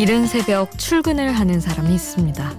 [0.00, 2.54] 이른 새벽 출근을 하는 사람이 있습니다.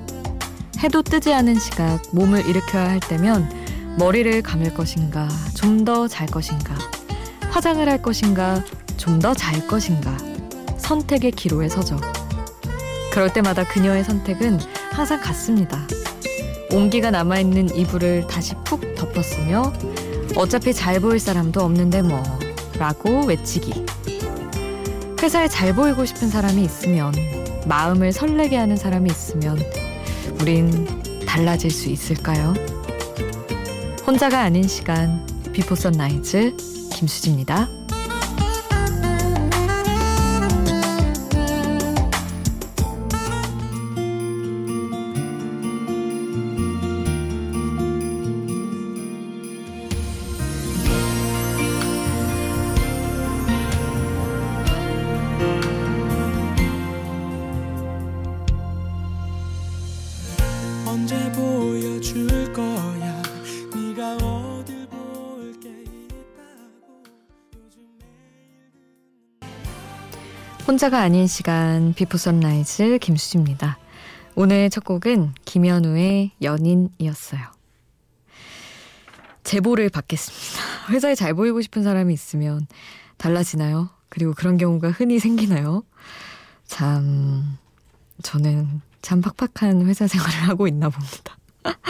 [0.83, 3.49] 해도 뜨지 않은 시각 몸을 일으켜야 할 때면
[3.97, 6.75] 머리를 감을 것인가, 좀 더 잘 것인가,
[7.49, 8.63] 화장을 할 것인가,
[8.97, 10.15] 좀 더 잘 것인가,
[10.77, 11.99] 선택의 기로에 서죠.
[13.11, 14.59] 그럴 때마다 그녀의 선택은
[14.91, 15.79] 항상 같습니다.
[16.71, 19.73] 온기가 남아있는 이불을 다시 푹 덮었으며
[20.35, 22.21] 어차피 잘 보일 사람도 없는데 뭐
[22.77, 23.87] 라고 외치기.
[25.21, 27.13] 회사에 잘 보이고 싶은 사람이 있으면
[27.67, 29.59] 마음을 설레게 하는 사람이 있으면
[30.41, 30.87] 우린
[31.27, 32.55] 달라질 수 있을까요?
[34.07, 36.57] 혼자가 아닌 시간 비포 선라이즈
[36.91, 37.80] 김수지입니다.
[61.11, 63.21] 언제 보여줄 거야
[70.65, 73.77] 혼자가 아닌 시간 비포 선라이즈 김수지입니다.
[74.35, 77.41] 오늘 첫 곡은 김연우의 연인이었어요.
[79.43, 80.63] 제보를 받겠습니다.
[80.93, 82.67] 회사에 잘 보이고 싶은 사람이 있으면
[83.17, 83.89] 달라지나요?
[84.07, 85.83] 그리고 그런 경우가 흔히 생기나요?
[86.65, 87.57] 참,
[88.23, 91.37] 저는 참 팍팍한 회사 생활을 하고 있나 봅니다.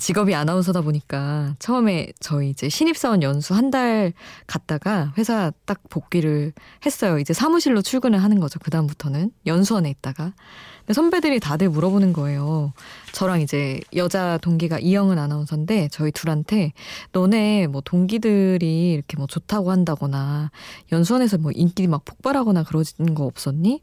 [0.00, 4.12] 직업이 아나운서다 보니까 처음에 저희 이제 신입사원 연수 한 달
[4.46, 6.52] 갔다가 회사 딱 복귀를
[6.86, 7.18] 했어요.
[7.18, 8.58] 이제 사무실로 출근을 하는 거죠.
[8.58, 10.32] 그다음부터는 연수원에 있다가.
[10.80, 12.72] 근데 선배들이 다들 물어보는 거예요.
[13.12, 16.72] 저랑 이제 여자 동기가 이영은 아나운서인데 저희 둘한테
[17.12, 20.50] 너네 뭐 동기들이 이렇게 뭐 좋다고 한다거나
[20.90, 23.80] 연수원에서 뭐 인기 막 폭발하거나 그러는 거 없었니?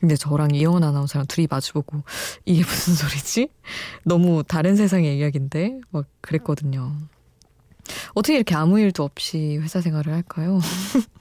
[0.00, 2.02] 근데 저랑 이영은 아나운서랑 둘이 마주보고
[2.44, 3.48] 이게 무슨 소리지?
[4.04, 6.96] 너무 다른 세상의 이야기인데 막 그랬거든요.
[8.14, 10.60] 어떻게 이렇게 아무 일도 없이 회사 생활을 할까요?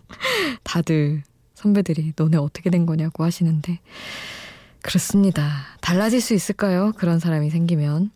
[0.63, 1.23] 다들
[1.55, 3.79] 선배들이 너네 어떻게 된 거냐고 하시는데
[4.81, 5.63] 그렇습니다.
[5.81, 6.91] 달라질 수 있을까요?
[6.97, 8.11] 그런 사람이 생기면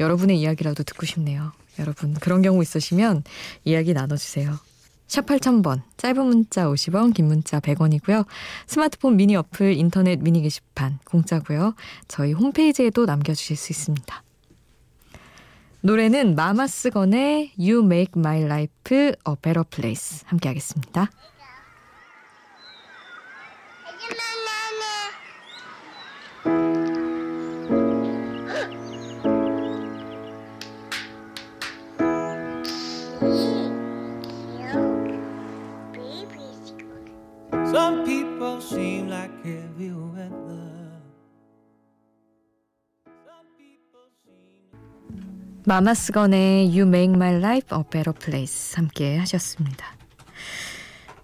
[0.00, 1.52] 여러분의 이야기라도 듣고 싶네요.
[1.78, 3.22] 여러분 그런 경우 있으시면
[3.64, 4.58] 이야기 나눠주세요.
[5.06, 8.26] 샵 8000번, 짧은 문자 50원, 긴 문자 100원이고요.
[8.66, 11.74] 스마트폰 미니 어플, 인터넷 미니 게시판 공짜고요.
[12.08, 14.22] 저희 홈페이지에도 남겨주실 수 있습니다.
[15.82, 21.10] 노래는 마마스건의 You Make My Life a Better Place 함께 하겠습니다.
[37.76, 40.32] Some people seem like heavy weather
[45.66, 49.94] 마마스건의 You Make My Life a Better Place 함께 하셨습니다.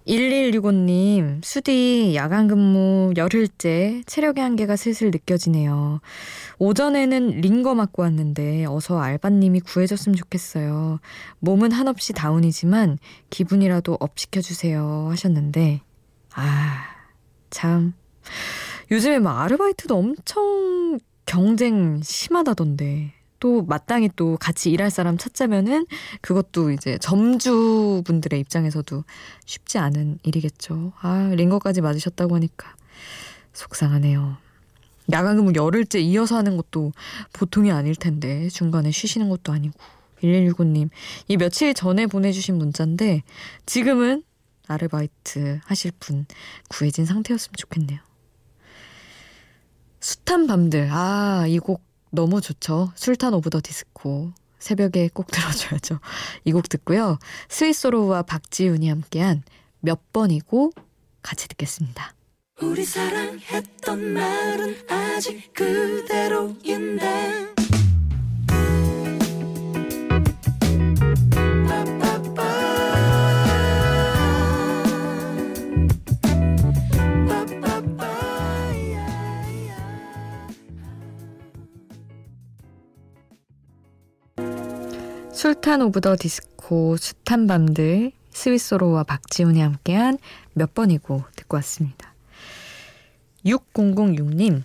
[0.07, 6.01] 1165님, 수디 야간 근무 열흘째 체력의 한계가 슬슬 느껴지네요.
[6.59, 10.99] 오전에는 링거 맞고 왔는데 어서 알바님이 구해줬으면 좋겠어요.
[11.39, 12.99] 몸은 한없이 다운이지만
[13.31, 15.81] 기분이라도 up 시켜주세요 하셨는데
[16.33, 16.85] 아,
[17.49, 17.93] 참.
[18.91, 23.13] 요즘에 막 아르바이트도 엄청 경쟁 심하다던데.
[23.43, 25.85] 또 마땅히 또 같이 일할 사람 찾자면은
[26.21, 29.03] 그것도 이제 점주분들의 입장에서도
[29.45, 30.93] 쉽지 않은 일이겠죠.
[31.01, 32.73] 아, 링거까지 맞으셨다고 하니까
[33.51, 34.37] 속상하네요.
[35.11, 36.93] 야간 근무 열흘째 이어서 하는 것도
[37.33, 39.73] 보통이 아닐 텐데 중간에 쉬시는 것도 아니고
[40.21, 40.89] 1165님
[41.27, 43.23] 이 며칠 전에 보내주신 문자인데
[43.65, 44.23] 지금은
[44.73, 46.25] 아르바이트 하실 분
[46.69, 47.99] 구해진 상태였으면 좋겠네요.
[49.99, 52.91] 숱한 밤들 아 이 곡 너무 좋죠.
[52.95, 55.99] 술탄 오브 더 디스코 새벽에 꼭 들어줘야죠.
[56.45, 57.17] 이 곡 듣고요.
[57.49, 59.43] 스윗소로우와 박지윤이 함께한
[59.79, 60.71] 몇 번이고
[61.21, 62.13] 같이 듣겠습니다.
[62.61, 67.53] 우리 사랑했던 말은 아직 그대로인데
[85.43, 90.17] 술탄 오브 더 디스코 숱한 밤들 스윗소로우와 박지윤이 함께한
[90.53, 92.13] 몇 번이고 듣고 왔습니다.
[93.45, 94.61] 6006님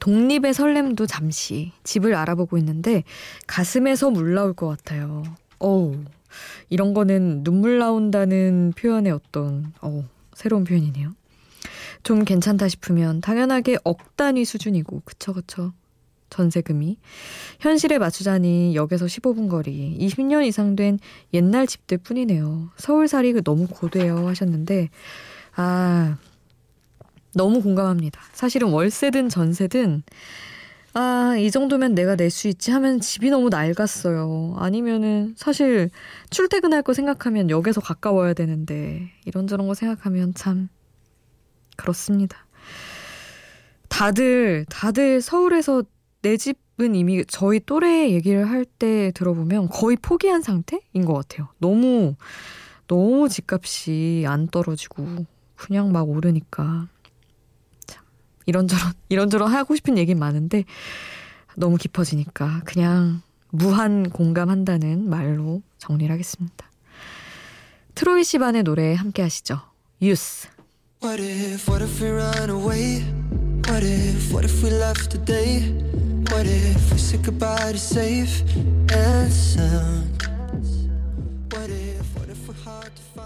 [0.00, 3.04] 독립의 설렘도 잠시 집을 알아보고 있는데
[3.46, 5.22] 가슴에서 물 나올 것 같아요.
[5.60, 6.02] 어우
[6.68, 11.12] 이런 거는 눈물 나온다는 표현의 어떤 어 새로운 표현이네요.
[12.02, 15.72] 좀 괜찮다 싶으면 당연하게 억 단위 수준이고, 그쵸, 그쵸.
[16.30, 16.98] 전세금이.
[17.60, 20.98] 현실에 맞추자니 역에서 15분 거리, 20년 이상 된
[21.34, 22.70] 옛날 집들 뿐이네요.
[22.76, 24.88] 서울살이 그 너무 고돼요 하셨는데,
[25.56, 26.16] 아,
[27.34, 28.20] 너무 공감합니다.
[28.32, 30.02] 사실은 월세든 전세든,
[30.92, 34.56] 아, 이 정도면 내가 낼 수 있지 하면 집이 너무 낡았어요.
[34.58, 35.90] 아니면은 사실
[36.30, 40.68] 출퇴근할 거 생각하면 역에서 가까워야 되는데 이런저런 거 생각하면 참
[41.76, 42.46] 그렇습니다.
[43.88, 45.84] 다들 다들 서울에서
[46.22, 51.48] 내 집은 이미 저희 또래 얘기를 할 때 들어보면 거의 포기한 상태인 것 같아요.
[51.58, 52.14] 너무
[52.86, 55.26] 너무 집값이 안 떨어지고
[55.56, 56.88] 그냥 막 오르니까
[58.46, 60.64] 이런저런 이런저런 하고 싶은 얘기 많은데
[61.56, 66.70] 너무 깊어지니까 그냥 무한 공감한다는 말로 정리를 하겠습니다.
[67.94, 69.60] 트로이 시반의 노래 함께 하시죠.
[70.00, 70.48] 유스.
[71.02, 73.02] What if, what if we run away?
[73.68, 76.09] What if, what if we left today?
[76.30, 80.22] What if we said goodbye to safe and sound?
[81.50, 83.19] What if, what if we're hard to find?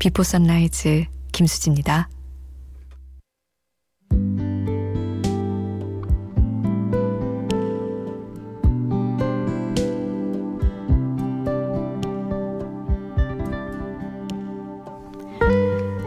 [0.00, 2.08] 비포 선라이즈 김수지입니다.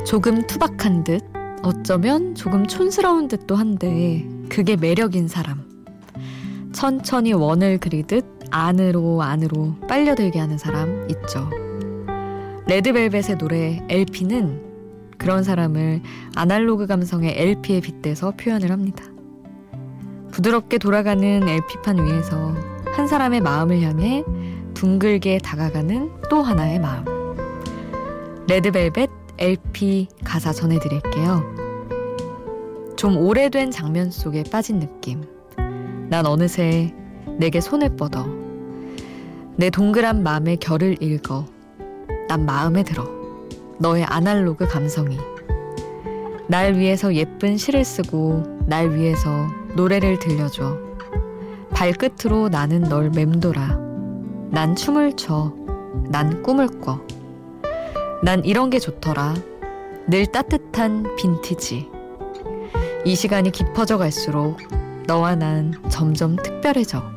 [0.07, 1.21] 조금 투박한 듯
[1.61, 5.69] 어쩌면 조금 촌스러운 듯도 한데 그게 매력인 사람.
[6.71, 11.62] 천천히 원을 그리듯 안으로 안으로 빨려들게 하는 사람 있죠.
[12.67, 14.61] 레드벨벳의 노래 LP는
[15.17, 16.01] 그런 사람을
[16.35, 19.05] 아날로그 감성의 LP에 빗대서 표현을 합니다.
[20.31, 22.55] 부드럽게 돌아가는 LP판 위에서
[22.95, 24.23] 한 사람의 마음을 향해
[24.73, 27.05] 둥글게 다가가는 또 하나의 마음.
[28.47, 31.43] 레드벨벳 LP 가사 전해드릴게요.
[32.95, 35.23] 좀 오래된 장면 속에 빠진 느낌.
[36.09, 36.93] 난 어느새
[37.37, 38.25] 내게 손을 뻗어
[39.55, 41.45] 내 동그란 마음의 결을 읽어
[42.33, 43.07] 난 마음에 들어.
[43.77, 45.19] 너의 아날로그 감성이.
[46.47, 49.29] 날 위해서 예쁜 시를 쓰고 날 위해서
[49.75, 50.79] 노래를 들려줘.
[51.69, 53.77] 발끝으로 나는 널 맴돌아.
[54.49, 55.53] 난 춤을 춰.
[56.09, 57.01] 난 꿈을 꿔.
[58.23, 59.35] 난 이런 게 좋더라.
[60.07, 61.87] 늘 따뜻한 빈티지.
[63.05, 64.57] 이 시간이 깊어져 갈수록
[65.05, 67.12] 너와 난 점점 특별해져.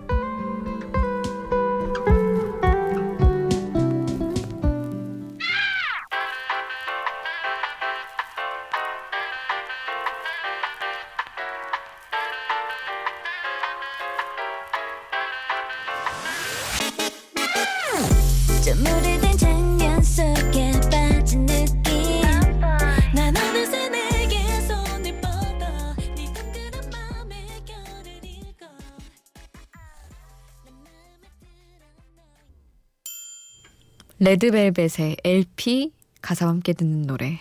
[34.19, 35.93] 레드벨벳의 LP
[36.23, 37.41] 가사와 함께 듣는 노래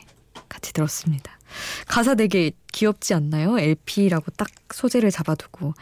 [0.50, 1.39] 같이 들었습니다.
[1.88, 3.58] 가사 되게 귀엽지 않나요?
[3.58, 5.74] LP라고 딱 소재를 잡아두고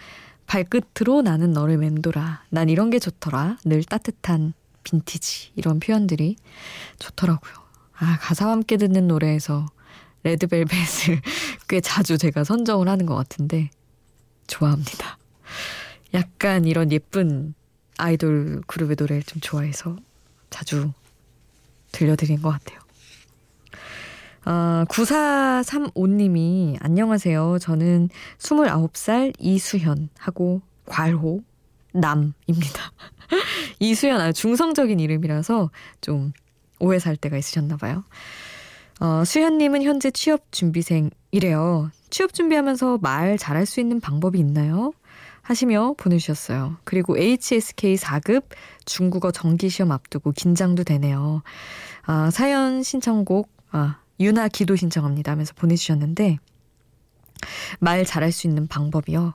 [0.46, 2.44] 발끝으로 나는 너를 맴돌아.
[2.50, 3.58] 난 이런 게 좋더라.
[3.66, 6.36] 늘 따뜻한 빈티지 이런 표현들이
[7.00, 7.54] 좋더라고요.
[7.96, 9.66] 아 가사와 함께 듣는 노래에서
[10.24, 11.22] 레드벨벳을
[11.70, 13.72] 꽤 자주 제가 선정을 하는 것 같은데
[14.48, 15.18] 좋아합니다.
[16.14, 17.56] 약간 이런 예쁜
[17.98, 19.98] 아이돌 그룹의 노래를 좀 좋아해서
[20.54, 20.92] 자주
[21.92, 22.80] 들려드린 것 같아요.
[24.46, 27.58] 아, 9435님이 안녕하세요.
[27.60, 31.42] 저는 29살 이수현하고 괄호
[31.92, 32.92] 남입니다.
[33.80, 36.34] 이수연 아주 중성적인 이름이라서 좀
[36.80, 38.04] 오해 살 때가 있으셨나 봐요.
[39.00, 41.90] 어, 수현님은 현재 취업 준비생이래요.
[42.12, 44.94] 취업 준비하면서 말 잘할 수 있는 방법이 있나요?
[45.44, 46.78] 하시며 보내주셨어요.
[46.84, 48.46] 그리고 HSK 4급
[48.86, 51.44] 중국어 정기시험 앞두고 긴장도 되네요.
[52.04, 56.38] 아, 사연 신청곡, 아, 유나 기도 신청합니다 하면서 보내주셨는데,
[57.80, 59.34] 말 잘할 수 있는 방법이요?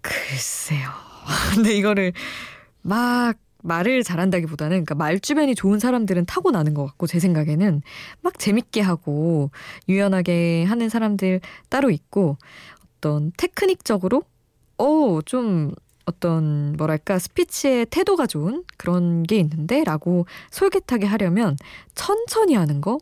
[0.00, 0.88] 글쎄요.
[1.54, 2.12] 근데 이거를
[2.82, 7.82] 막 말을 잘한다기보다는 그러니까 말 주변이 좋은 사람들은 타고 나는 것 같고 제 생각에는
[8.20, 9.50] 막 재밌게 하고
[9.88, 12.38] 유연하게 하는 사람들 따로 있고
[13.02, 14.22] 어떤 테크닉적으로
[14.78, 15.74] 어좀
[16.06, 21.56] 어떤 뭐랄까 스피치의 태도가 좋은 그런 게 있는데 라고 솔깃하게 하려면
[21.96, 22.98] 천천히 하는 거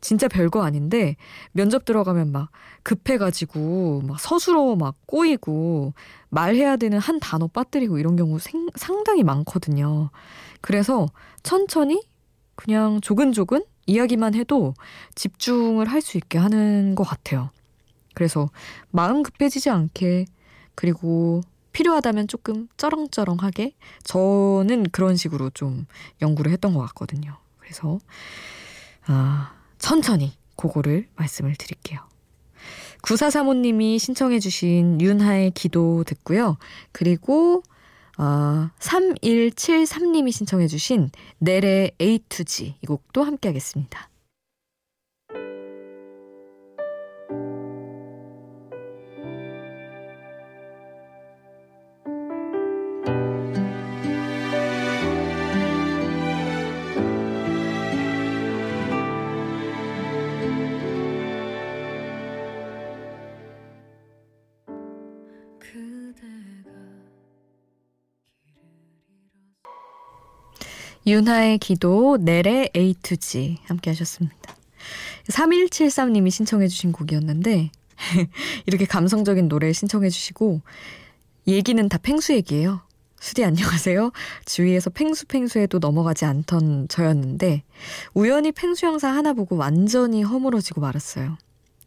[0.00, 1.16] 진짜 별거 아닌데
[1.52, 2.50] 면접 들어가면 막
[2.84, 5.92] 급해가지고 막 서술어 막 꼬이고
[6.30, 10.10] 말해야 되는 한 단어 빠뜨리고 이런 경우 생, 상당히 많거든요.
[10.60, 11.06] 그래서
[11.42, 12.02] 천천히
[12.54, 14.74] 그냥 조근조근 이야기만 해도
[15.16, 17.50] 집중을 할 수 있게 하는 것 같아요.
[18.14, 18.50] 그래서
[18.90, 20.26] 마음 급해지지 않게
[20.74, 21.42] 그리고
[21.72, 25.86] 필요하다면 조금 쩌렁쩌렁하게 저는 그런 식으로 좀
[26.20, 27.36] 연구를 했던 것 같거든요.
[27.58, 27.98] 그래서
[29.06, 32.00] 아 천천히 그거를 말씀을 드릴게요.
[33.02, 36.56] 구사사모님이 신청해 주신 윤하의 기도 듣고요.
[36.92, 37.62] 그리고
[38.18, 44.08] 어, 3173님이 신청해 주신 넬의 A to G 이 곡도 함께 하겠습니다.
[71.06, 74.56] 윤하의 기도, 넬의 A to G 함께 하셨습니다.
[75.28, 77.70] 3173님이 신청해 주신 곡이었는데
[78.66, 80.60] 이렇게 감성적인 노래 신청해 주시고
[81.46, 82.82] 얘기는 다 팽수 얘기예요.
[83.18, 84.10] 수디 안녕하세요.
[84.44, 87.62] 주위에서 팽수 팽수에도 넘어가지 않던 저였는데
[88.14, 91.36] 우연히 팽수 영상 하나 보고 완전히 허물어지고 말았어요.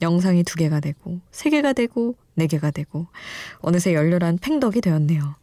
[0.01, 3.07] 영상이 두 개가 되고 세 개가 되고 네 개가 되고
[3.59, 5.35] 어느새 열렬한 팽덕이 되었네요.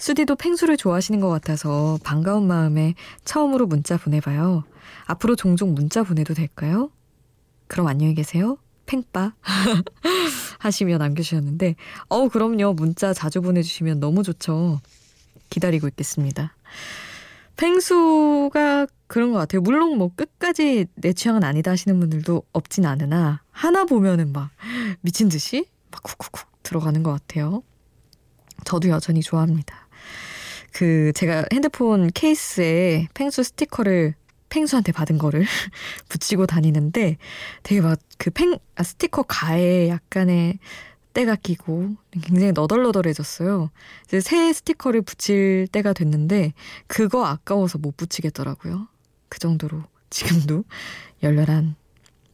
[0.00, 2.94] 수디도 팽수를 좋아하시는 것 같아서 반가운 마음에
[3.26, 4.64] 처음으로 문자 보내봐요.
[5.04, 6.90] 앞으로 종종 문자 보내도 될까요?
[7.66, 8.56] 그럼 안녕히 계세요.
[8.86, 9.34] 팽빠.
[10.58, 11.76] 하시며 남겨주셨는데
[12.08, 12.72] 어우 그럼요.
[12.72, 14.80] 문자 자주 보내주시면 너무 좋죠.
[15.50, 16.56] 기다리고 있겠습니다.
[17.58, 19.60] 팽수가 그런 것 같아요.
[19.60, 24.48] 물론 뭐 끝까지 내 취향은 아니다 하시는 분들도 없진 않으나 하나 보면은 막
[25.02, 27.62] 미친 듯이 막 쿡쿡쿡 들어가는 것 같아요.
[28.64, 29.89] 저도 여전히 좋아합니다
[30.72, 34.14] 그 제가 핸드폰 케이스에 펭수 스티커를
[34.48, 35.44] 펭수한테 받은 거를
[36.08, 37.16] 붙이고 다니는데
[37.62, 40.58] 되게 막 그 펭, 아, 스티커 가에 약간의
[41.14, 43.70] 때가 끼고 굉장히 너덜너덜해졌어요.
[44.04, 46.52] 이제 새 스티커를 붙일 때가 됐는데
[46.86, 48.86] 그거 아까워서 못 붙이겠더라고요.
[49.30, 50.64] 그 정도로 지금도
[51.22, 51.76] 열렬한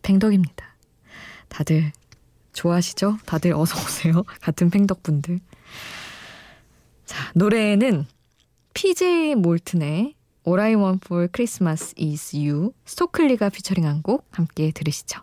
[0.02, 0.74] 팽덕입니다.
[1.48, 1.92] 다들
[2.52, 3.18] 좋아하시죠?
[3.24, 4.24] 다들 어서 오세요.
[4.42, 5.38] 같은 팽덕분들.
[7.04, 8.06] 자, 노래는
[8.76, 10.12] PJ 몰튼의
[10.46, 15.22] All I Want for Christmas is You 스토클리가 피처링한 곡 함께 들으시죠.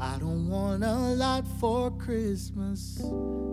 [0.00, 3.00] I don't want a lot for Christmas.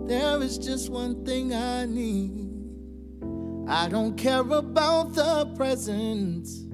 [0.08, 2.32] There is just one thing I need.
[3.68, 6.66] I don't care about the presents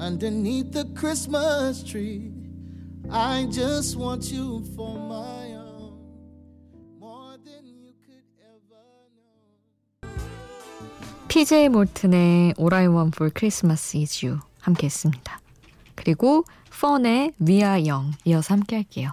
[0.00, 2.32] underneath the Christmas tree.
[3.08, 5.33] I just want you for my
[11.34, 15.40] PJ 몰튼의 All I Want for Christmas is You 함께 했습니다.
[15.96, 16.44] 그리고
[16.80, 19.10] 펀의 We Are Young 이어서 함께 할게요.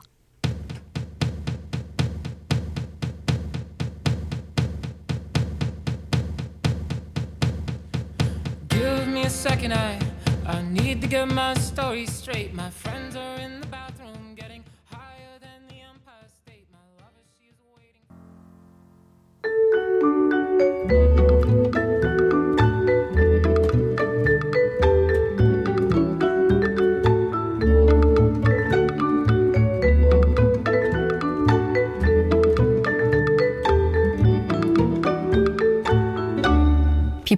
[9.26, 9.98] Second, I
[10.46, 12.54] I need to get my story straight.
[12.54, 13.61] My friends are in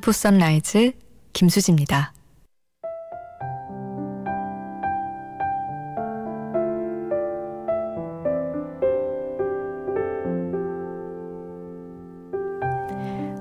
[0.03, 0.91] 비포 선라이즈
[1.31, 2.12] 김수지입니다.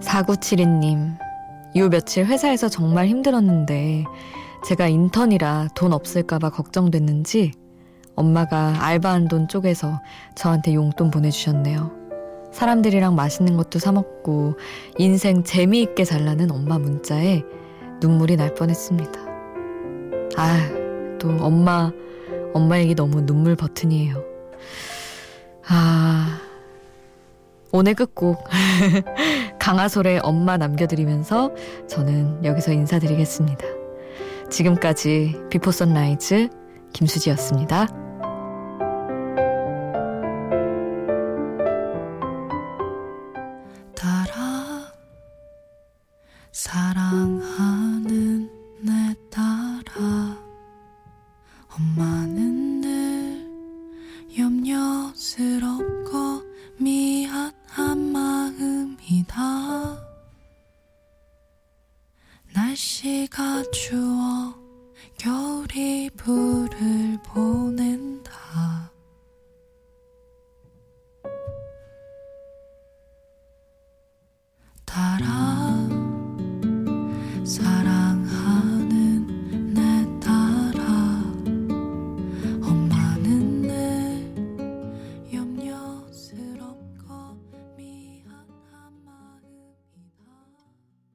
[0.01, 1.17] 사구칠이님,
[1.79, 4.05] 요 며칠 회사에서 정말 힘들었는데
[4.65, 7.51] 제가 인턴이라 돈 없을까봐 걱정됐는지
[8.15, 10.01] 엄마가 알바한 돈 쪼개서
[10.37, 12.02] 저한테 용돈 보내주셨네요.
[12.53, 14.57] 사람들이랑 맛있는 것도 사먹고
[14.99, 17.43] 인생 재미있게 살라는 엄마 문자에
[18.01, 19.21] 눈물이 날 뻔했습니다.
[20.37, 20.69] 아,
[21.19, 21.93] 또 엄마,
[22.53, 24.23] 엄마 얘기 너무 눈물 버튼이에요.
[25.69, 26.41] 아,
[27.73, 28.45] 오늘 끝곡
[29.59, 31.53] 강아솔의 엄마 남겨드리면서
[31.89, 33.65] 저는 여기서 인사드리겠습니다.
[34.51, 36.51] 지금까지 비포 선라이즈
[36.93, 38.02] 김수지였습니다.
[62.73, 64.12] 날씨가 추워